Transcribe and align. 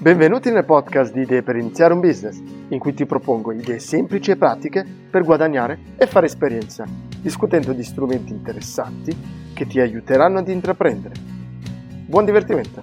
Benvenuti 0.00 0.50
nel 0.50 0.64
podcast 0.64 1.12
di 1.12 1.20
Idee 1.20 1.42
per 1.42 1.56
iniziare 1.56 1.92
un 1.92 2.00
business, 2.00 2.40
in 2.68 2.78
cui 2.78 2.94
ti 2.94 3.04
propongo 3.04 3.52
idee 3.52 3.78
semplici 3.78 4.30
e 4.30 4.36
pratiche 4.36 4.82
per 5.10 5.24
guadagnare 5.24 5.78
e 5.98 6.06
fare 6.06 6.24
esperienza, 6.24 6.86
discutendo 7.20 7.74
di 7.74 7.82
strumenti 7.84 8.32
interessanti 8.32 9.14
che 9.52 9.66
ti 9.66 9.78
aiuteranno 9.78 10.38
ad 10.38 10.48
intraprendere. 10.48 11.14
Buon 12.06 12.24
divertimento! 12.24 12.82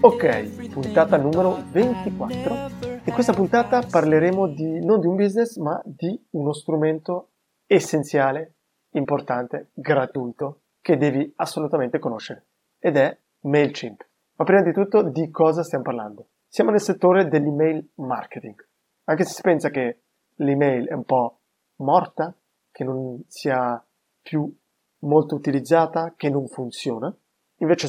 Ok, 0.00 0.68
puntata 0.70 1.16
numero 1.16 1.62
24. 1.70 2.70
In 3.04 3.12
questa 3.12 3.32
puntata 3.32 3.86
parleremo 3.88 4.48
di, 4.48 4.84
non 4.84 4.98
di 4.98 5.06
un 5.06 5.14
business, 5.14 5.58
ma 5.58 5.80
di 5.84 6.20
uno 6.30 6.52
strumento 6.52 7.28
essenziale 7.68 8.54
importante, 8.94 9.70
gratuito, 9.72 10.60
che 10.80 10.96
devi 10.96 11.32
assolutamente 11.36 11.98
conoscere, 11.98 12.46
ed 12.78 12.96
è 12.96 13.16
MailChimp. 13.40 14.06
Ma 14.36 14.44
prima 14.44 14.62
di 14.62 14.72
tutto 14.72 15.02
di 15.02 15.30
cosa 15.30 15.62
stiamo 15.62 15.84
parlando? 15.84 16.28
Siamo 16.46 16.70
nel 16.70 16.80
settore 16.80 17.28
dell'email 17.28 17.90
marketing. 17.94 18.66
Anche 19.04 19.24
se 19.24 19.34
si 19.34 19.42
pensa 19.42 19.70
che 19.70 20.02
l'email 20.36 20.88
è 20.88 20.92
un 20.92 21.04
po' 21.04 21.40
morta, 21.76 22.34
che 22.70 22.84
non 22.84 23.22
sia 23.26 23.82
più 24.20 24.52
molto 25.00 25.34
utilizzata, 25.34 26.14
che 26.16 26.30
non 26.30 26.46
funziona, 26.46 27.14
invece 27.58 27.88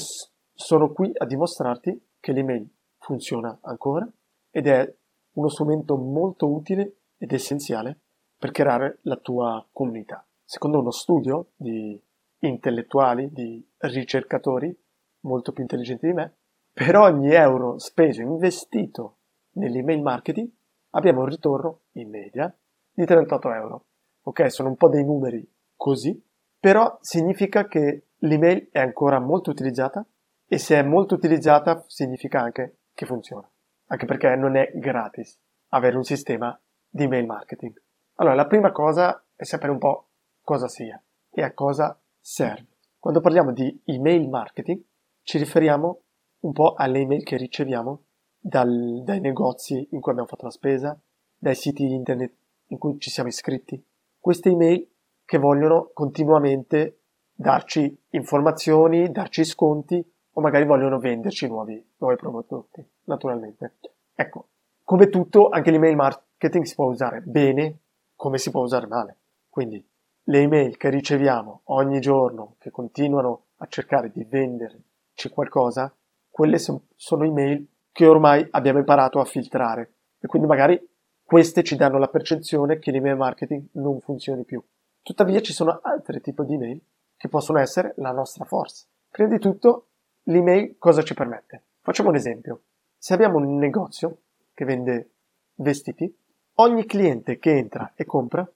sono 0.54 0.92
qui 0.92 1.12
a 1.16 1.26
dimostrarti 1.26 2.10
che 2.20 2.32
l'email 2.32 2.68
funziona 2.98 3.58
ancora 3.62 4.08
ed 4.50 4.68
è 4.68 4.96
uno 5.34 5.50
strumento 5.50 5.98
molto 5.98 6.52
utile 6.52 6.96
ed 7.18 7.32
essenziale 7.32 8.00
per 8.38 8.52
creare 8.52 9.00
la 9.02 9.18
tua 9.18 9.66
comunità 9.72 10.26
secondo 10.46 10.80
uno 10.80 10.92
studio 10.92 11.48
di 11.56 12.00
intellettuali, 12.40 13.32
di 13.32 13.68
ricercatori 13.78 14.76
molto 15.22 15.52
più 15.52 15.64
intelligenti 15.64 16.06
di 16.06 16.14
me, 16.14 16.36
per 16.72 16.96
ogni 16.96 17.34
euro 17.34 17.80
speso 17.80 18.22
investito 18.22 19.18
nell'email 19.54 20.02
marketing 20.02 20.50
abbiamo 20.92 21.22
un 21.22 21.28
ritorno 21.28 21.82
in 21.94 22.10
media 22.10 22.56
di 22.92 23.06
38 23.06 23.54
euro. 23.54 23.86
Ok, 24.24 24.52
sono 24.52 24.70
un 24.70 24.76
po' 24.76 24.90
dei 24.90 25.04
numeri 25.04 25.48
così, 25.76 26.22
però 26.60 26.98
significa 27.02 27.68
che 27.68 28.08
l'email 28.18 28.70
è 28.72 28.80
ancora 28.80 29.20
molto 29.20 29.52
utilizzata 29.52 30.06
e 30.48 30.58
se 30.58 30.78
è 30.78 30.84
molto 30.84 31.16
utilizzata 31.16 31.84
significa 31.88 32.42
anche 32.42 32.78
che 32.94 33.06
funziona, 33.06 33.50
anche 33.88 34.06
perché 34.06 34.36
non 34.36 34.56
è 34.56 34.72
gratis 34.76 35.40
avere 35.70 35.98
un 35.98 36.04
sistema 36.04 36.58
di 36.88 37.04
email 37.04 37.26
marketing. 37.26 37.74
Allora, 38.16 38.36
la 38.36 38.48
prima 38.48 38.72
cosa 38.72 39.26
è 39.36 39.44
sapere 39.44 39.72
un 39.72 39.80
po' 39.80 40.08
cosa 40.46 40.70
sia 40.70 41.02
e 41.30 41.42
a 41.42 41.54
cosa 41.54 42.00
serve. 42.18 42.78
Quando 42.98 43.20
parliamo 43.20 43.52
di 43.52 43.82
email 43.84 44.30
marketing 44.30 44.82
ci 45.24 45.38
riferiamo 45.38 46.02
un 46.42 46.54
po' 46.54 46.76
alle 46.76 47.00
email 47.00 47.24
che 47.24 47.36
riceviamo 47.36 48.04
dal, 48.40 49.02
dai 49.04 49.20
negozi 49.20 49.88
in 49.92 50.00
cui 50.00 50.12
abbiamo 50.12 50.30
fatto 50.30 50.46
la 50.46 50.52
spesa, 50.52 50.98
dai 51.38 51.56
siti 51.56 51.92
internet 51.92 52.34
in 52.68 52.78
cui 52.78 52.98
ci 53.00 53.10
siamo 53.10 53.28
iscritti. 53.28 53.84
Queste 54.18 54.50
email 54.50 54.88
che 55.26 55.38
vogliono 55.38 55.90
continuamente 55.94 57.00
darci 57.34 58.06
informazioni, 58.12 59.12
darci 59.12 59.44
sconti 59.44 60.14
o 60.38 60.42
magari 60.42 60.66
vogliono 60.66 61.00
venderci 61.00 61.48
nuovi, 61.48 61.84
nuovi 61.98 62.16
prodotti, 62.16 62.88
naturalmente. 63.06 63.78
Ecco, 64.14 64.50
come 64.84 65.10
tutto, 65.10 65.50
anche 65.50 65.72
l'email 65.72 65.96
marketing 65.96 66.66
si 66.66 66.76
può 66.76 66.86
usare 66.86 67.22
bene 67.22 67.80
come 68.16 68.38
si 68.38 68.52
può 68.52 68.62
usare 68.62 68.88
male. 68.88 69.18
Quindi 69.50 69.84
le 70.28 70.40
email 70.40 70.78
che 70.78 70.90
riceviamo 70.90 71.62
ogni 71.66 72.00
giorno, 72.00 72.56
che 72.60 72.72
continuano 72.72 73.46
a 73.58 73.68
cercare 73.68 74.12
di 74.12 74.24
venderci 74.24 75.30
qualcosa, 75.30 75.94
quelle 76.30 76.58
sono 76.58 77.24
email 77.24 77.68
che 77.92 78.06
ormai 78.06 78.46
abbiamo 78.52 78.80
imparato 78.80 79.20
a 79.20 79.26
filtrare 79.26 79.94
e 80.20 80.28
quindi 80.28 80.48
magari 80.48 80.80
queste 81.24 81.64
ci 81.64 81.76
danno 81.76 81.98
la 81.98 82.08
percezione 82.08 82.78
che 82.80 82.92
l'email 82.92 83.16
marketing 83.16 83.68
non 83.74 84.00
funzioni 84.00 84.44
più. 84.44 84.62
Tuttavia 85.02 85.42
ci 85.42 85.54
sono 85.54 85.80
altri 85.82 86.20
tipi 86.22 86.44
di 86.46 86.56
email 86.56 86.82
che 87.16 87.30
possono 87.30 87.60
essere 87.60 87.94
la 87.98 88.12
nostra 88.12 88.46
forza. 88.46 88.86
Prima 89.10 89.30
di 89.30 89.40
tutto, 89.40 89.88
l'email 90.24 90.76
cosa 90.78 91.04
ci 91.04 91.14
permette? 91.14 91.64
Facciamo 91.82 92.10
un 92.10 92.16
esempio. 92.16 92.62
Se 92.98 93.14
abbiamo 93.14 93.38
un 93.38 93.58
negozio 93.58 94.18
che 94.54 94.66
vende 94.66 95.12
vestiti, 95.56 96.14
ogni 96.56 96.86
cliente 96.86 97.38
che 97.38 97.56
entra 97.56 97.94
e 97.96 98.06
compra 98.06 98.48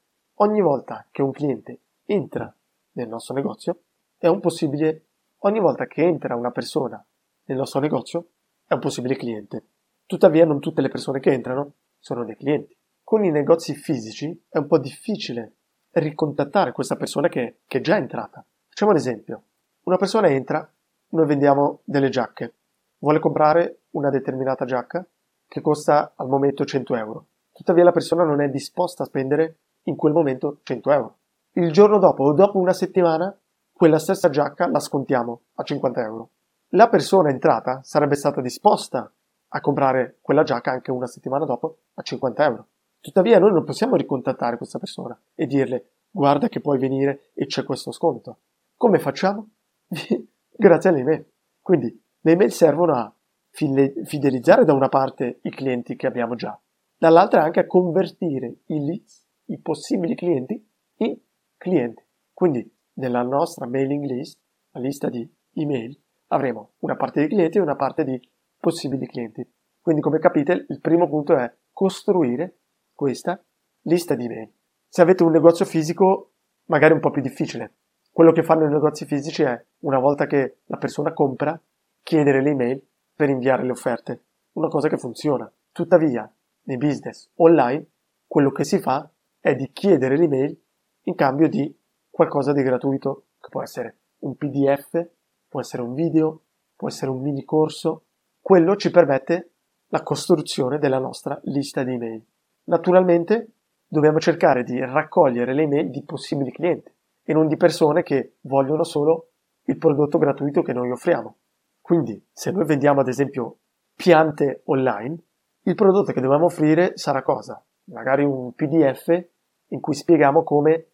Ogni 0.41 0.61
volta 0.61 1.05
che 1.11 1.21
un 1.21 1.31
cliente 1.31 1.79
entra 2.05 2.53
nel 2.93 3.09
nostro 3.09 3.33
negozio 3.33 3.81
è 4.17 4.27
un 4.27 4.39
possibile, 4.39 5.07
ogni 5.39 5.59
volta 5.59 5.85
che 5.85 6.01
entra 6.01 6.35
una 6.35 6.51
persona 6.51 7.03
nel 7.43 7.57
nostro 7.57 7.81
negozio 7.81 8.29
è 8.65 8.73
un 8.73 8.79
possibile 8.79 9.17
cliente. 9.17 9.63
Tuttavia 10.05 10.45
non 10.45 10.61
tutte 10.61 10.79
le 10.79 10.87
persone 10.87 11.19
che 11.19 11.33
entrano 11.33 11.73
sono 11.99 12.23
dei 12.23 12.37
clienti. 12.37 12.73
Con 13.03 13.25
i 13.25 13.31
negozi 13.31 13.75
fisici 13.75 14.45
è 14.47 14.59
un 14.59 14.67
po' 14.67 14.77
difficile 14.77 15.55
ricontattare 15.91 16.71
questa 16.71 16.95
persona 16.95 17.27
che, 17.27 17.57
che 17.67 17.79
è 17.79 17.81
già 17.81 17.97
entrata. 17.97 18.41
Facciamo 18.69 18.91
un 18.91 18.97
esempio. 18.97 19.43
Una 19.83 19.97
persona 19.97 20.29
entra, 20.29 20.71
noi 21.09 21.25
vendiamo 21.25 21.81
delle 21.83 22.07
giacche, 22.07 22.53
vuole 22.99 23.19
comprare 23.19 23.81
una 23.91 24.09
determinata 24.09 24.63
giacca 24.63 25.05
che 25.45 25.59
costa 25.59 26.13
al 26.15 26.29
momento 26.29 26.63
100 26.63 26.95
euro. 26.95 27.25
Tuttavia 27.51 27.83
la 27.83 27.91
persona 27.91 28.23
non 28.23 28.39
è 28.39 28.47
disposta 28.47 29.03
a 29.03 29.05
spendere 29.05 29.57
in 29.83 29.95
quel 29.95 30.13
momento 30.13 30.59
100 30.63 30.91
euro. 30.91 31.17
Il 31.53 31.71
giorno 31.71 31.97
dopo 31.97 32.23
o 32.23 32.33
dopo 32.33 32.59
una 32.59 32.73
settimana, 32.73 33.35
quella 33.71 33.99
stessa 33.99 34.29
giacca 34.29 34.67
la 34.67 34.79
scontiamo 34.79 35.43
a 35.55 35.63
50 35.63 36.01
euro. 36.01 36.29
La 36.73 36.89
persona 36.89 37.29
entrata 37.29 37.81
sarebbe 37.83 38.15
stata 38.15 38.41
disposta 38.41 39.11
a 39.51 39.61
comprare 39.61 40.19
quella 40.21 40.43
giacca 40.43 40.71
anche 40.71 40.91
una 40.91 41.07
settimana 41.07 41.45
dopo 41.45 41.79
a 41.95 42.01
50 42.01 42.45
euro. 42.45 42.67
Tuttavia 42.99 43.39
noi 43.39 43.51
non 43.51 43.63
possiamo 43.63 43.95
ricontattare 43.95 44.57
questa 44.57 44.77
persona 44.77 45.19
e 45.33 45.45
dirle 45.47 45.91
guarda 46.11 46.49
che 46.49 46.59
puoi 46.59 46.77
venire 46.77 47.31
e 47.33 47.45
c'è 47.45 47.63
questo 47.63 47.91
sconto. 47.91 48.39
Come 48.75 48.99
facciamo? 48.99 49.49
Grazie 50.51 50.89
alle 50.89 50.99
email. 50.99 51.25
Quindi 51.61 52.03
le 52.21 52.31
email 52.31 52.51
servono 52.51 52.93
a 52.93 53.13
fidelizzare 53.51 54.65
da 54.65 54.73
una 54.73 54.89
parte 54.89 55.39
i 55.43 55.49
clienti 55.49 55.95
che 55.95 56.07
abbiamo 56.07 56.35
già, 56.35 56.59
dall'altra 56.97 57.43
anche 57.43 57.61
a 57.61 57.65
convertire 57.65 58.59
i 58.67 58.85
leads 58.85 59.18
i 59.49 59.59
possibili 59.59 60.15
clienti 60.15 60.67
in 60.97 61.17
clienti. 61.57 62.03
Quindi 62.33 62.71
nella 62.93 63.21
nostra 63.21 63.67
mailing 63.67 64.05
list, 64.05 64.39
la 64.71 64.79
lista 64.79 65.09
di 65.09 65.27
email, 65.53 65.97
avremo 66.27 66.73
una 66.79 66.95
parte 66.95 67.21
di 67.21 67.27
clienti 67.27 67.57
e 67.57 67.61
una 67.61 67.75
parte 67.75 68.03
di 68.03 68.19
possibili 68.57 69.05
clienti. 69.07 69.47
Quindi 69.81 70.01
come 70.01 70.19
capite 70.19 70.65
il 70.67 70.79
primo 70.79 71.07
punto 71.07 71.35
è 71.35 71.51
costruire 71.71 72.57
questa 72.93 73.41
lista 73.83 74.15
di 74.15 74.25
email. 74.25 74.51
Se 74.87 75.01
avete 75.01 75.23
un 75.23 75.31
negozio 75.31 75.65
fisico 75.65 76.33
magari 76.65 76.91
è 76.91 76.95
un 76.95 77.01
po' 77.01 77.11
più 77.11 77.21
difficile. 77.21 77.73
Quello 78.11 78.31
che 78.31 78.43
fanno 78.43 78.65
i 78.65 78.69
negozi 78.69 79.05
fisici 79.05 79.43
è, 79.43 79.65
una 79.79 79.99
volta 79.99 80.25
che 80.25 80.57
la 80.65 80.77
persona 80.77 81.13
compra, 81.13 81.59
chiedere 82.03 82.41
le 82.41 82.49
email 82.49 82.85
per 83.15 83.29
inviare 83.29 83.63
le 83.63 83.71
offerte. 83.71 84.23
Una 84.53 84.67
cosa 84.67 84.87
che 84.89 84.97
funziona. 84.97 85.51
Tuttavia, 85.71 86.31
nei 86.63 86.77
business 86.77 87.29
online, 87.35 87.85
quello 88.27 88.51
che 88.51 88.63
si 88.63 88.79
fa 88.79 89.09
è 89.39 89.55
di 89.55 89.71
chiedere 89.71 90.17
l'email 90.17 90.57
in 91.03 91.15
cambio 91.15 91.47
di 91.47 91.75
qualcosa 92.09 92.51
di 92.51 92.61
gratuito, 92.61 93.27
che 93.39 93.49
può 93.49 93.63
essere 93.63 93.97
un 94.19 94.35
PDF, 94.35 95.07
può 95.47 95.59
essere 95.61 95.81
un 95.81 95.93
video, 95.93 96.41
può 96.75 96.87
essere 96.87 97.11
un 97.11 97.21
mini 97.21 97.43
corso. 97.43 98.03
Quello 98.41 98.75
ci 98.75 98.91
permette 98.91 99.51
la 99.87 100.03
costruzione 100.03 100.77
della 100.77 100.99
nostra 100.99 101.39
lista 101.43 101.83
di 101.83 101.93
email. 101.93 102.23
Naturalmente 102.65 103.53
dobbiamo 103.87 104.19
cercare 104.19 104.63
di 104.63 104.79
raccogliere 104.79 105.53
le 105.53 105.63
email 105.63 105.89
di 105.89 106.03
possibili 106.03 106.51
clienti 106.51 106.91
e 107.23 107.33
non 107.33 107.47
di 107.47 107.57
persone 107.57 108.03
che 108.03 108.35
vogliono 108.41 108.83
solo 108.83 109.29
il 109.63 109.77
prodotto 109.77 110.17
gratuito 110.17 110.61
che 110.61 110.73
noi 110.73 110.91
offriamo. 110.91 111.37
Quindi, 111.81 112.23
se 112.31 112.51
noi 112.51 112.65
vendiamo 112.65 113.01
ad 113.01 113.07
esempio 113.07 113.57
piante 113.95 114.61
online, 114.65 115.17
il 115.63 115.75
prodotto 115.75 116.11
che 116.11 116.21
dobbiamo 116.21 116.45
offrire 116.45 116.91
sarà 116.95 117.21
cosa? 117.23 117.63
Magari 117.91 118.23
un 118.23 118.53
PDF 118.53 119.25
in 119.67 119.79
cui 119.79 119.93
spieghiamo 119.93 120.43
come 120.43 120.87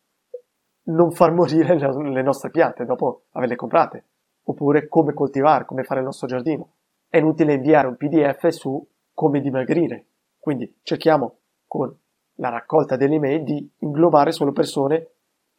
non 0.88 1.12
far 1.12 1.31
morire 1.31 1.77
le 1.77 2.21
nostre 2.21 2.50
piante 2.50 2.86
dopo 2.86 3.24
averle 3.31 3.56
comprate, 3.56 4.06
oppure 4.44 4.88
come 4.88 5.13
coltivare, 5.13 5.65
come 5.65 5.83
fare 5.83 6.01
il 6.01 6.06
nostro 6.06 6.27
giardino. 6.27 6.74
È 7.07 7.18
inutile 7.18 7.53
inviare 7.53 7.88
un 7.88 7.95
PDF 7.95 8.47
su 8.50 8.86
come 9.13 9.42
dimagrire. 9.42 10.06
Quindi 10.38 10.80
cerchiamo 10.83 11.38
con 11.65 11.95
la 12.36 12.50
raccolta 12.50 12.98
delle 12.98 13.15
email 13.15 13.44
di 13.44 13.71
inglobare 13.80 14.31
solo 14.31 14.51
persone, 14.51 15.07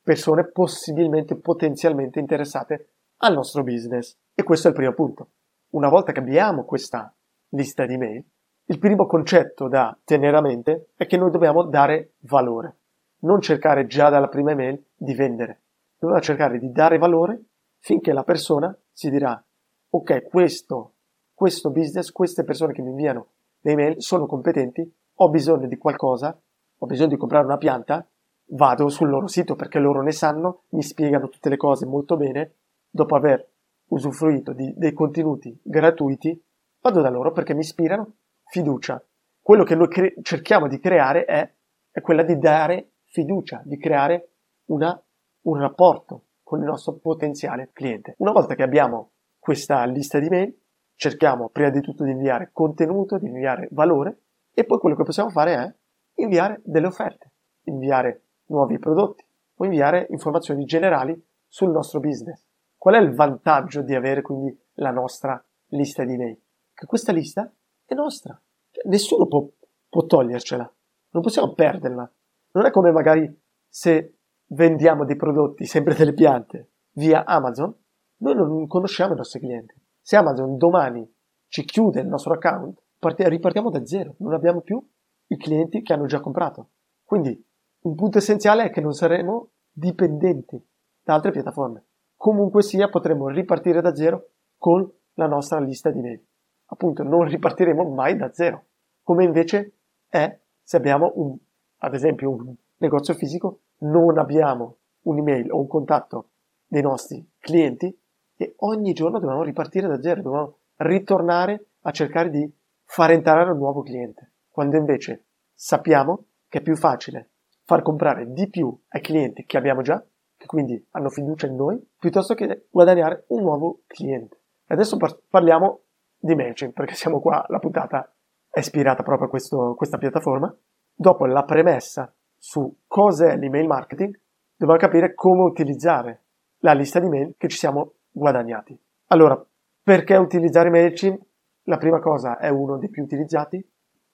persone 0.03 0.44
possibilmente, 0.44 1.35
potenzialmente 1.37 2.21
interessate 2.21 2.91
al 3.19 3.35
nostro 3.35 3.62
business. 3.62 4.17
E 4.35 4.43
questo 4.43 4.69
è 4.69 4.71
il 4.71 4.77
primo 4.77 4.93
punto. 4.93 5.31
Una 5.71 5.89
volta 5.89 6.12
che 6.12 6.21
abbiamo 6.21 6.65
questa 6.65 7.12
lista 7.50 7.87
di 7.87 7.94
email, 7.94 8.25
il 8.69 8.79
primo 8.81 9.07
concetto 9.07 9.69
da 9.69 9.97
tenere 10.05 10.37
a 10.37 10.41
mente 10.41 10.89
è 10.97 11.07
che 11.07 11.17
noi 11.17 11.31
dobbiamo 11.31 11.63
dare 11.63 12.15
valore, 12.21 12.77
non 13.21 13.41
cercare 13.41 13.87
già 13.87 14.09
dalla 14.09 14.29
prima 14.29 14.51
email 14.51 14.83
di 14.97 15.15
vendere. 15.15 15.61
dobbiamo 15.99 16.21
cercare 16.21 16.59
di 16.59 16.73
dare 16.73 16.99
valore 16.99 17.41
finché 17.79 18.13
la 18.13 18.25
persona 18.25 18.77
si 18.93 19.09
dirà 19.09 19.41
ok, 19.89 20.25
questo, 20.25 20.95
questo 21.33 21.71
business, 21.71 22.11
queste 22.11 22.43
persone 22.43 22.73
che 22.73 22.83
mi 22.83 22.91
inviano 22.91 23.29
le 23.61 23.71
email 23.71 24.03
sono 24.03 24.27
competenti, 24.27 24.93
ho 25.15 25.29
bisogno 25.29 25.69
di 25.69 25.79
qualcosa, 25.79 26.37
ho 26.79 26.87
bisogno 26.87 27.11
di 27.11 27.17
comprare 27.17 27.45
una 27.45 27.59
pianta, 27.59 28.05
vado 28.51 28.89
sul 28.89 29.09
loro 29.09 29.29
sito 29.29 29.55
perché 29.55 29.79
loro 29.79 30.03
ne 30.03 30.13
sanno, 30.13 30.63
mi 30.71 30.83
spiegano 30.83 31.29
tutte 31.29 31.49
le 31.49 31.57
cose 31.57 31.87
molto 31.87 32.17
bene, 32.17 32.55
dopo 32.91 33.15
aver 33.15 33.49
usufruito 33.89 34.53
di, 34.53 34.73
dei 34.77 34.93
contenuti 34.93 35.57
gratuiti, 35.63 36.41
vado 36.81 37.01
da 37.01 37.11
loro 37.11 37.31
perché 37.31 37.55
mi 37.55 37.61
ispirano 37.61 38.13
fiducia. 38.46 39.02
Quello 39.40 39.64
che 39.64 39.75
noi 39.75 39.88
cre- 39.88 40.14
cerchiamo 40.22 40.69
di 40.69 40.78
creare 40.78 41.25
è, 41.25 41.54
è, 41.90 42.00
quella 42.00 42.22
di 42.22 42.38
dare 42.38 42.93
fiducia, 43.04 43.62
di 43.64 43.78
creare 43.78 44.31
una, 44.66 45.00
un 45.43 45.58
rapporto 45.58 46.25
con 46.43 46.60
il 46.60 46.66
nostro 46.66 46.94
potenziale 46.94 47.70
cliente. 47.72 48.14
Una 48.19 48.32
volta 48.32 48.54
che 48.54 48.62
abbiamo 48.62 49.12
questa 49.38 49.84
lista 49.84 50.19
di 50.19 50.28
mail, 50.28 50.56
cerchiamo 50.94 51.48
prima 51.50 51.70
di 51.70 51.81
tutto 51.81 52.04
di 52.04 52.10
inviare 52.10 52.50
contenuto, 52.52 53.19
di 53.19 53.26
inviare 53.26 53.69
valore 53.70 54.22
e 54.52 54.64
poi 54.64 54.78
quello 54.78 54.96
che 54.96 55.04
possiamo 55.04 55.31
fare 55.31 55.54
è 55.54 55.75
inviare 56.22 56.60
delle 56.64 56.87
offerte, 56.87 57.32
inviare 57.64 58.22
nuovi 58.46 58.78
prodotti 58.78 59.25
o 59.56 59.64
inviare 59.64 60.06
informazioni 60.10 60.64
generali 60.64 61.20
sul 61.46 61.70
nostro 61.70 62.00
business. 62.00 62.44
Qual 62.76 62.94
è 62.94 62.98
il 62.98 63.14
vantaggio 63.14 63.82
di 63.82 63.94
avere 63.94 64.22
quindi 64.22 64.56
la 64.75 64.90
nostra 64.90 65.43
lista 65.69 66.04
di 66.04 66.16
mail? 66.16 66.40
Che 66.72 66.87
questa 66.87 67.12
lista 67.12 67.50
è 67.87 67.94
nostra. 67.94 68.41
Cioè, 68.71 68.88
nessuno 68.88 69.27
può, 69.27 69.47
può 69.88 70.05
togliercela. 70.05 70.71
Non 71.11 71.23
possiamo 71.23 71.53
perderla. 71.55 72.11
Non 72.53 72.67
è 72.67 72.71
come 72.71 72.91
magari 72.91 73.43
se 73.69 74.19
vendiamo 74.49 75.05
dei 75.05 75.17
prodotti, 75.17 75.65
sempre 75.65 75.94
delle 75.94 76.15
piante, 76.15 76.71
via 76.93 77.25
Amazon, 77.25 77.75
noi 78.19 78.35
non 78.35 78.67
conosciamo 78.67 79.15
i 79.15 79.17
nostri 79.17 79.41
clienti. 79.41 79.75
Se 80.00 80.17
Amazon 80.17 80.56
domani 80.56 81.11
ci 81.49 81.65
chiude 81.65 82.00
il 82.00 82.06
nostro 82.06 82.35
account, 82.35 82.81
ripartiamo 82.99 83.71
da 83.71 83.85
zero. 83.85 84.15
Non 84.19 84.32
abbiamo 84.32 84.61
più 84.61 84.85
i 85.29 85.37
clienti 85.37 85.82
che 85.82 85.93
hanno 85.93 86.06
già 86.06 86.21
comprato. 86.21 86.71
Quindi 87.05 87.44
un 87.81 87.94
punto 87.94 88.19
essenziale 88.19 88.65
è 88.65 88.71
che 88.71 88.81
non 88.81 88.93
saremo 88.93 89.50
dipendenti 89.71 90.61
da 91.03 91.15
altre 91.15 91.31
piattaforme. 91.31 91.85
Comunque 92.17 92.62
sia, 92.62 92.89
potremo 92.89 93.29
ripartire 93.29 93.81
da 93.81 93.94
zero 93.94 94.31
con 94.56 94.91
la 95.15 95.27
nostra 95.27 95.61
lista 95.61 95.91
di 95.91 96.00
mail. 96.00 96.25
Appunto, 96.67 97.03
non 97.03 97.25
ripartiremo 97.25 97.85
mai 97.91 98.17
da 98.17 98.33
zero. 98.33 98.65
Come 99.03 99.25
invece 99.25 99.73
è 100.09 100.39
se 100.63 100.77
abbiamo 100.77 101.13
un, 101.17 101.37
ad 101.79 101.95
esempio, 101.95 102.31
un 102.31 102.55
negozio 102.79 103.15
fisico, 103.15 103.61
non 103.79 104.19
abbiamo 104.19 104.77
un'email 105.03 105.53
o 105.53 105.61
un 105.61 105.67
contatto 105.67 106.31
dei 106.67 106.83
nostri 106.83 107.25
clienti 107.39 107.97
e 108.37 108.55
ogni 108.59 108.93
giorno 108.93 109.19
dobbiamo 109.19 109.43
ripartire 109.43 109.87
da 109.87 110.01
zero, 110.01 110.23
dobbiamo 110.23 110.57
ritornare 110.77 111.67
a 111.83 111.91
cercare 111.91 112.31
di 112.31 112.53
far 112.85 113.13
entrare 113.13 113.51
un 113.51 113.59
nuovo 113.59 113.83
cliente. 113.83 114.33
Quando 114.51 114.77
invece 114.77 115.25
sappiamo 115.55 116.25
che 116.49 116.59
è 116.59 116.63
più 116.63 116.77
facile 116.77 117.31
far 117.67 117.83
comprare 117.83 118.33
di 118.33 118.49
più 118.49 118.75
ai 118.89 119.01
clienti 119.01 119.45
che 119.45 119.57
abbiamo 119.57 119.83
già, 119.83 120.03
che 120.37 120.47
quindi 120.47 120.83
hanno 120.93 121.11
fiducia 121.11 121.47
in 121.47 121.57
noi, 121.57 121.85
piuttosto 121.99 122.35
che 122.35 122.67
guadagnare 122.71 123.25
un 123.29 123.43
nuovo 123.43 123.81
cliente. 123.89 124.41
Adesso 124.67 124.97
par- 124.97 125.19
parliamo 125.29 125.81
di 126.19 126.35
MailChimp, 126.35 126.73
perché 126.73 126.95
siamo 126.95 127.21
qua, 127.21 127.45
la 127.49 127.59
puntata 127.59 128.13
è 128.49 128.59
ispirata 128.59 129.03
proprio 129.03 129.27
a 129.27 129.31
questo, 129.31 129.75
questa 129.77 129.99
piattaforma. 129.99 130.55
Dopo 130.95 131.27
la 131.27 131.45
premessa 131.45 132.13
su 132.37 132.75
cos'è 132.87 133.37
l'email 133.37 133.67
marketing, 133.67 134.19
dobbiamo 134.57 134.81
capire 134.81 135.15
come 135.15 135.43
utilizzare 135.43 136.23
la 136.59 136.73
lista 136.73 136.99
di 136.99 137.09
mail 137.09 137.35
che 137.37 137.49
ci 137.49 137.59
siamo 137.59 137.95
guadagnati. 138.11 138.79
Allora, 139.09 139.43
perché 139.83 140.17
utilizzare 140.17 140.71
MailChimp? 140.71 141.23
La 141.65 141.79
prima 141.79 141.99
cosa 141.99 142.39
è 142.39 142.49
uno 142.49 142.79
dei 142.79 142.89
più 142.89 143.03
utilizzati. 143.03 143.65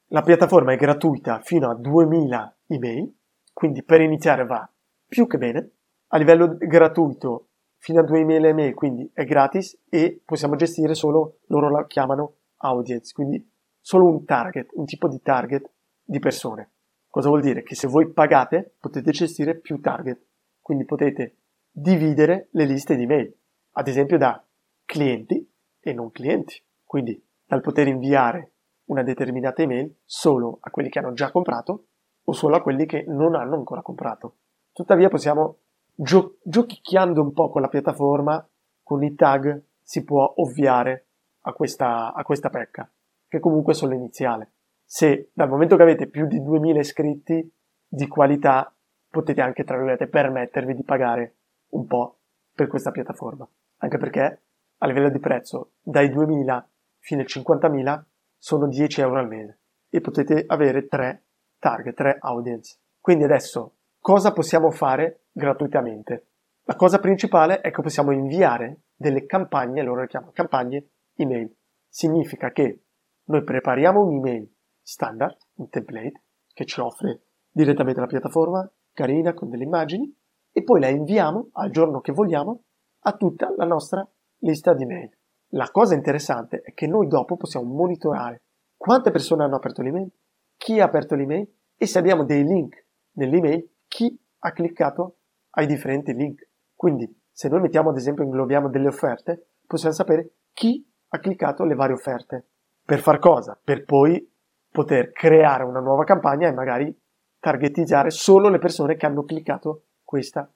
La 0.08 0.22
piattaforma 0.22 0.72
è 0.72 0.76
gratuita 0.76 1.40
fino 1.40 1.70
a 1.70 1.74
2000 1.74 2.56
email 2.68 3.14
quindi 3.52 3.82
per 3.82 4.00
iniziare 4.00 4.44
va 4.44 4.68
più 5.06 5.26
che 5.26 5.38
bene. 5.38 5.70
A 6.08 6.18
livello 6.18 6.56
gratuito 6.58 7.48
fino 7.82 7.98
a 7.98 8.04
2000 8.04 8.46
email, 8.46 8.74
quindi 8.74 9.10
è 9.12 9.24
gratis 9.24 9.76
e 9.88 10.22
possiamo 10.24 10.54
gestire 10.54 10.94
solo, 10.94 11.38
loro 11.46 11.68
la 11.68 11.84
chiamano 11.88 12.36
audience, 12.58 13.12
quindi 13.12 13.44
solo 13.80 14.06
un 14.06 14.24
target, 14.24 14.70
un 14.74 14.84
tipo 14.84 15.08
di 15.08 15.20
target 15.20 15.68
di 16.04 16.20
persone. 16.20 16.70
Cosa 17.08 17.26
vuol 17.28 17.40
dire? 17.40 17.64
Che 17.64 17.74
se 17.74 17.88
voi 17.88 18.12
pagate 18.12 18.76
potete 18.78 19.10
gestire 19.10 19.56
più 19.56 19.80
target, 19.80 20.24
quindi 20.60 20.84
potete 20.84 21.38
dividere 21.72 22.50
le 22.52 22.66
liste 22.66 22.94
di 22.94 23.04
mail, 23.04 23.36
ad 23.72 23.88
esempio 23.88 24.16
da 24.16 24.40
clienti 24.84 25.52
e 25.80 25.92
non 25.92 26.12
clienti, 26.12 26.62
quindi 26.84 27.20
dal 27.44 27.62
poter 27.62 27.88
inviare 27.88 28.52
una 28.84 29.02
determinata 29.02 29.60
email 29.60 29.92
solo 30.04 30.58
a 30.60 30.70
quelli 30.70 30.88
che 30.88 31.00
hanno 31.00 31.14
già 31.14 31.32
comprato 31.32 31.86
o 32.22 32.32
solo 32.32 32.54
a 32.54 32.62
quelli 32.62 32.86
che 32.86 33.04
non 33.08 33.34
hanno 33.34 33.56
ancora 33.56 33.82
comprato. 33.82 34.36
Tuttavia 34.70 35.08
possiamo, 35.08 35.56
gio- 36.02 36.38
giochicchiando 36.42 37.22
un 37.22 37.32
po' 37.32 37.48
con 37.50 37.62
la 37.62 37.68
piattaforma, 37.68 38.46
con 38.82 39.02
i 39.02 39.14
tag, 39.14 39.62
si 39.80 40.04
può 40.04 40.34
ovviare 40.36 41.06
a 41.42 41.52
questa, 41.52 42.12
a 42.12 42.22
questa 42.22 42.50
pecca, 42.50 42.90
che 43.28 43.40
comunque 43.40 43.74
sono 43.74 43.92
l'iniziale. 43.92 44.52
Se 44.84 45.30
dal 45.32 45.48
momento 45.48 45.76
che 45.76 45.82
avete 45.82 46.06
più 46.08 46.26
di 46.26 46.42
2000 46.42 46.80
iscritti 46.80 47.50
di 47.86 48.06
qualità, 48.08 48.74
potete 49.08 49.40
anche, 49.40 49.64
tra 49.64 49.76
virgolette, 49.76 50.08
permettervi 50.08 50.74
di 50.74 50.84
pagare 50.84 51.36
un 51.70 51.86
po' 51.86 52.18
per 52.54 52.66
questa 52.66 52.90
piattaforma. 52.90 53.48
Anche 53.78 53.98
perché 53.98 54.42
a 54.78 54.86
livello 54.86 55.08
di 55.08 55.18
prezzo, 55.18 55.72
dai 55.80 56.10
2000 56.10 56.68
fino 56.98 57.20
ai 57.20 57.26
50.000 57.26 58.02
sono 58.36 58.66
10 58.66 59.00
euro 59.00 59.18
al 59.18 59.28
mese 59.28 59.58
e 59.88 60.00
potete 60.00 60.44
avere 60.46 60.86
3 60.86 61.22
target, 61.58 61.94
3 61.94 62.16
audience. 62.20 62.78
Quindi 63.00 63.24
adesso 63.24 63.74
cosa 64.00 64.32
possiamo 64.32 64.70
fare 64.70 65.21
gratuitamente? 65.32 66.28
La 66.64 66.76
cosa 66.76 66.98
principale 66.98 67.60
è 67.60 67.70
che 67.70 67.82
possiamo 67.82 68.12
inviare 68.12 68.82
delle 68.94 69.26
campagne, 69.26 69.82
loro 69.82 70.02
le 70.02 70.06
chiamano 70.06 70.30
campagne 70.32 70.90
email. 71.16 71.52
Significa 71.88 72.52
che 72.52 72.84
noi 73.24 73.42
prepariamo 73.42 74.00
un'email 74.00 74.48
standard, 74.80 75.36
un 75.54 75.68
template, 75.68 76.22
che 76.52 76.64
ci 76.64 76.80
offre 76.80 77.22
direttamente 77.50 78.00
la 78.00 78.06
piattaforma, 78.06 78.70
carina, 78.92 79.34
con 79.34 79.48
delle 79.48 79.64
immagini, 79.64 80.14
e 80.52 80.62
poi 80.62 80.80
la 80.80 80.88
inviamo 80.88 81.48
al 81.52 81.70
giorno 81.70 82.00
che 82.00 82.12
vogliamo 82.12 82.62
a 83.00 83.12
tutta 83.16 83.52
la 83.56 83.64
nostra 83.64 84.06
lista 84.38 84.74
di 84.74 84.84
mail. 84.84 85.10
La 85.54 85.70
cosa 85.70 85.94
interessante 85.94 86.60
è 86.60 86.72
che 86.72 86.86
noi 86.86 87.08
dopo 87.08 87.36
possiamo 87.36 87.66
monitorare 87.66 88.42
quante 88.76 89.10
persone 89.10 89.44
hanno 89.44 89.56
aperto 89.56 89.82
l'email, 89.82 90.10
chi 90.56 90.80
ha 90.80 90.84
aperto 90.84 91.14
l'email 91.14 91.48
e 91.76 91.86
se 91.86 91.98
abbiamo 91.98 92.24
dei 92.24 92.44
link 92.44 92.86
nell'email, 93.12 93.68
chi 93.86 94.18
ha 94.38 94.52
cliccato 94.52 95.18
ai 95.52 95.66
differenti 95.66 96.12
link. 96.12 96.48
Quindi, 96.74 97.08
se 97.30 97.48
noi 97.48 97.60
mettiamo 97.60 97.90
ad 97.90 97.96
esempio, 97.96 98.24
inglobiamo 98.24 98.68
delle 98.68 98.88
offerte, 98.88 99.46
possiamo 99.66 99.94
sapere 99.94 100.32
chi 100.52 100.86
ha 101.08 101.18
cliccato 101.18 101.64
le 101.64 101.74
varie 101.74 101.94
offerte. 101.94 102.46
Per 102.84 103.00
far 103.00 103.18
cosa? 103.18 103.58
Per 103.62 103.84
poi 103.84 104.28
poter 104.70 105.12
creare 105.12 105.64
una 105.64 105.80
nuova 105.80 106.04
campagna 106.04 106.48
e 106.48 106.52
magari 106.52 106.94
targetizzare 107.38 108.10
solo 108.10 108.48
le 108.48 108.58
persone 108.58 108.96
che 108.96 109.06
hanno 109.06 109.24
cliccato 109.24 109.84
questa, 110.04 110.50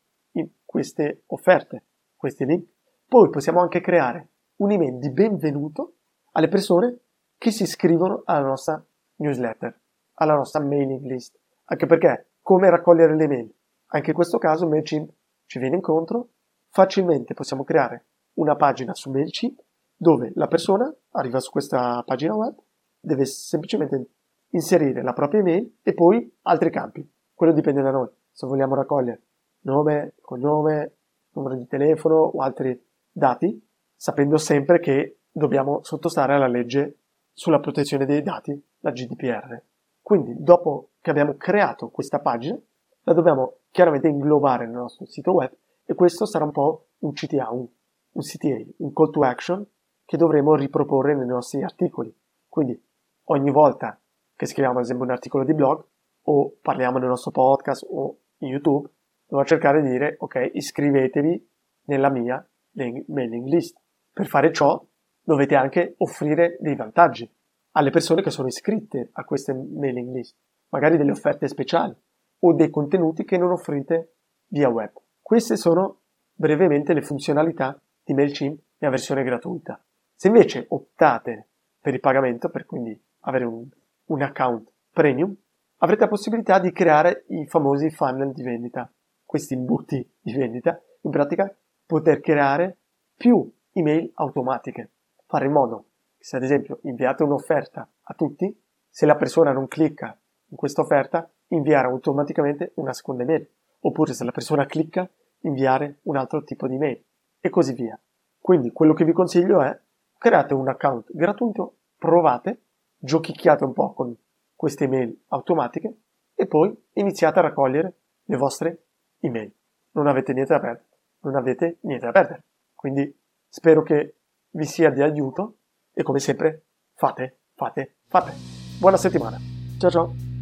queste 0.64 1.22
offerte, 1.26 1.84
questi 2.16 2.44
link. 2.44 2.68
Poi 3.06 3.30
possiamo 3.30 3.60
anche 3.60 3.80
creare 3.80 4.28
un'email 4.56 4.98
di 4.98 5.10
benvenuto 5.10 5.94
alle 6.32 6.48
persone 6.48 6.98
che 7.38 7.50
si 7.50 7.62
iscrivono 7.62 8.22
alla 8.24 8.46
nostra 8.46 8.84
newsletter 9.16 9.80
alla 10.16 10.34
nostra 10.34 10.60
mailing 10.60 11.04
list. 11.04 11.38
Anche 11.64 11.86
perché 11.86 12.28
come 12.42 12.70
raccogliere 12.70 13.16
le 13.16 13.26
mail? 13.26 13.54
Anche 13.88 14.10
in 14.10 14.16
questo 14.16 14.38
caso 14.38 14.66
MailChimp 14.66 15.10
ci 15.46 15.58
viene 15.58 15.76
incontro. 15.76 16.30
Facilmente 16.68 17.34
possiamo 17.34 17.64
creare 17.64 18.06
una 18.34 18.56
pagina 18.56 18.94
su 18.94 19.10
MailChimp 19.10 19.60
dove 19.96 20.32
la 20.34 20.46
persona 20.46 20.92
arriva 21.12 21.40
su 21.40 21.50
questa 21.50 22.02
pagina 22.04 22.34
web, 22.34 22.54
deve 23.00 23.24
semplicemente 23.24 24.10
inserire 24.50 25.02
la 25.02 25.12
propria 25.12 25.40
email 25.40 25.78
e 25.82 25.94
poi 25.94 26.36
altri 26.42 26.70
campi. 26.70 27.08
Quello 27.32 27.52
dipende 27.52 27.82
da 27.82 27.90
noi. 27.90 28.08
Se 28.30 28.46
vogliamo 28.46 28.74
raccogliere 28.74 29.22
nome, 29.60 30.14
cognome, 30.20 30.96
numero 31.32 31.56
di 31.56 31.66
telefono 31.66 32.16
o 32.16 32.42
altri 32.42 32.80
dati, 33.10 33.62
sapendo 33.94 34.36
sempre 34.36 34.78
che 34.78 35.20
dobbiamo 35.30 35.82
sottostare 35.82 36.34
alla 36.34 36.46
legge 36.46 36.98
sulla 37.32 37.60
protezione 37.60 38.06
dei 38.06 38.22
dati, 38.22 38.58
la 38.80 38.90
GDPR. 38.90 39.62
Quindi, 40.00 40.34
dopo 40.38 40.90
che 41.00 41.10
abbiamo 41.10 41.34
creato 41.36 41.88
questa 41.88 42.20
pagina, 42.20 42.58
la 43.02 43.12
dobbiamo 43.12 43.58
chiaramente 43.76 44.08
inglobare 44.08 44.64
nel 44.64 44.76
nostro 44.76 45.04
sito 45.04 45.32
web 45.32 45.52
e 45.84 45.92
questo 45.92 46.24
sarà 46.24 46.46
un 46.46 46.50
po' 46.50 46.86
un 47.00 47.12
CTA, 47.12 47.50
un, 47.50 47.68
un 48.12 48.22
CTA, 48.22 48.72
un 48.78 48.92
call 48.94 49.10
to 49.10 49.20
action 49.20 49.66
che 50.06 50.16
dovremo 50.16 50.54
riproporre 50.54 51.14
nei 51.14 51.26
nostri 51.26 51.62
articoli. 51.62 52.10
Quindi, 52.48 52.82
ogni 53.24 53.50
volta 53.50 54.00
che 54.34 54.46
scriviamo 54.46 54.78
ad 54.78 54.84
esempio 54.84 55.04
un 55.04 55.10
articolo 55.10 55.44
di 55.44 55.52
blog 55.52 55.84
o 56.22 56.56
parliamo 56.62 56.96
nel 56.96 57.08
nostro 57.08 57.30
podcast 57.32 57.86
o 57.90 58.16
in 58.38 58.48
YouTube, 58.48 58.88
dovrò 59.26 59.44
cercare 59.44 59.82
di 59.82 59.90
dire 59.90 60.16
ok, 60.20 60.52
iscrivetevi 60.54 61.50
nella 61.88 62.08
mia 62.08 62.42
mailing 62.72 63.46
list. 63.46 63.78
Per 64.10 64.26
fare 64.26 64.54
ciò 64.54 64.82
dovete 65.20 65.54
anche 65.54 65.96
offrire 65.98 66.56
dei 66.60 66.76
vantaggi 66.76 67.30
alle 67.72 67.90
persone 67.90 68.22
che 68.22 68.30
sono 68.30 68.48
iscritte 68.48 69.10
a 69.12 69.24
queste 69.24 69.52
mailing 69.52 70.14
list, 70.14 70.34
magari 70.70 70.96
delle 70.96 71.10
offerte 71.10 71.46
speciali 71.46 71.94
o 72.40 72.52
dei 72.52 72.70
contenuti 72.70 73.24
che 73.24 73.38
non 73.38 73.50
offrite 73.50 74.14
via 74.48 74.68
web. 74.68 74.92
Queste 75.20 75.56
sono 75.56 76.00
brevemente 76.32 76.92
le 76.92 77.02
funzionalità 77.02 77.80
di 78.04 78.14
MailChimp 78.14 78.60
nella 78.78 78.92
versione 78.92 79.24
gratuita. 79.24 79.82
Se 80.14 80.28
invece 80.28 80.66
optate 80.68 81.48
per 81.80 81.94
il 81.94 82.00
pagamento, 82.00 82.48
per 82.48 82.66
quindi 82.66 82.98
avere 83.20 83.44
un, 83.44 83.66
un 84.06 84.22
account 84.22 84.70
premium, 84.90 85.34
avrete 85.78 86.02
la 86.02 86.08
possibilità 86.08 86.58
di 86.58 86.72
creare 86.72 87.24
i 87.28 87.46
famosi 87.46 87.90
funnel 87.90 88.32
di 88.32 88.42
vendita, 88.42 88.90
questi 89.24 89.54
imbuti 89.54 90.08
di 90.20 90.32
vendita, 90.32 90.80
in 91.02 91.10
pratica 91.10 91.54
poter 91.84 92.20
creare 92.20 92.78
più 93.16 93.50
email 93.72 94.10
automatiche, 94.14 94.92
fare 95.26 95.46
in 95.46 95.52
modo 95.52 95.88
che 96.16 96.24
se 96.24 96.36
ad 96.36 96.42
esempio 96.42 96.78
inviate 96.82 97.22
un'offerta 97.22 97.88
a 98.02 98.14
tutti, 98.14 98.58
se 98.88 99.06
la 99.06 99.16
persona 99.16 99.52
non 99.52 99.68
clicca 99.68 100.18
in 100.48 100.56
questa 100.56 100.80
offerta, 100.80 101.30
inviare 101.48 101.86
automaticamente 101.88 102.72
una 102.76 102.92
seconda 102.92 103.22
email, 103.22 103.48
oppure 103.80 104.12
se 104.12 104.24
la 104.24 104.32
persona 104.32 104.66
clicca, 104.66 105.08
inviare 105.40 105.98
un 106.02 106.16
altro 106.16 106.42
tipo 106.42 106.66
di 106.66 106.76
mail 106.76 107.02
e 107.40 107.48
così 107.48 107.72
via. 107.72 107.98
Quindi 108.38 108.72
quello 108.72 108.94
che 108.94 109.04
vi 109.04 109.12
consiglio 109.12 109.62
è 109.62 109.78
create 110.18 110.54
un 110.54 110.68
account 110.68 111.06
gratuito, 111.12 111.76
provate, 111.98 112.62
giochicchiate 112.98 113.64
un 113.64 113.72
po' 113.72 113.92
con 113.92 114.16
queste 114.54 114.84
email 114.84 115.24
automatiche 115.28 115.94
e 116.34 116.46
poi 116.46 116.74
iniziate 116.94 117.38
a 117.38 117.42
raccogliere 117.42 117.94
le 118.24 118.36
vostre 118.36 118.84
email. 119.20 119.52
Non 119.92 120.06
avete 120.06 120.32
niente 120.32 120.52
da 120.52 120.60
perdere, 120.60 120.88
non 121.20 121.36
avete 121.36 121.78
niente 121.82 122.06
da 122.06 122.12
perdere. 122.12 122.44
Quindi 122.74 123.16
spero 123.48 123.82
che 123.82 124.16
vi 124.50 124.64
sia 124.64 124.90
di 124.90 125.02
aiuto 125.02 125.56
e 125.92 126.02
come 126.02 126.18
sempre 126.18 126.66
fate, 126.94 127.38
fate, 127.54 127.96
fate. 128.06 128.32
Buona 128.78 128.96
settimana. 128.96 129.38
Ciao 129.78 129.90
ciao. 129.90 130.35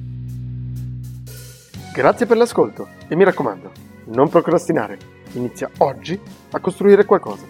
Grazie 1.94 2.26
per 2.26 2.36
l'ascolto 2.36 2.88
e 3.06 3.14
mi 3.14 3.22
raccomando, 3.22 3.70
non 4.06 4.28
procrastinare. 4.28 4.98
Inizia 5.34 5.70
oggi 5.78 6.20
a 6.50 6.58
costruire 6.58 7.04
qualcosa. 7.04 7.44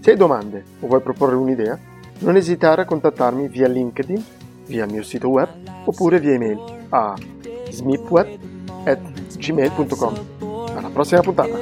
Se 0.00 0.10
hai 0.10 0.16
domande 0.16 0.64
o 0.80 0.86
vuoi 0.86 1.02
proporre 1.02 1.34
un'idea, 1.34 1.78
non 2.20 2.36
esitare 2.36 2.80
a 2.80 2.86
contattarmi 2.86 3.46
via 3.46 3.68
LinkedIn, 3.68 4.24
via 4.68 4.86
il 4.86 4.90
mio 4.90 5.02
sito 5.02 5.28
web 5.28 5.50
oppure 5.84 6.18
via 6.18 6.32
email 6.32 6.86
a 6.88 7.14
smipweb.gmail.com. 7.68 10.14
Alla 10.74 10.88
prossima 10.88 11.20
puntata! 11.20 11.58